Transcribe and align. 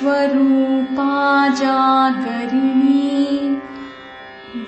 विश्वरूपा 0.00 1.48
जागरिणी 1.48 3.62